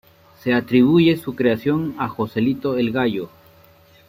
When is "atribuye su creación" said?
0.55-1.93